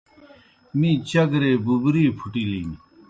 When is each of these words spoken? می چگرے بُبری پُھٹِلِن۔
می 0.79 0.91
چگرے 1.09 1.51
بُبری 1.65 2.05
پُھٹِلِن۔ 2.17 2.69